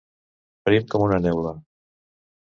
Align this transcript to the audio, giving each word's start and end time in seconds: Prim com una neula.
Prim 0.69 0.87
com 0.93 1.03
una 1.07 1.19
neula. 1.25 1.51